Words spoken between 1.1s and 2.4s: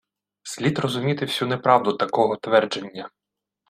всю неправду такого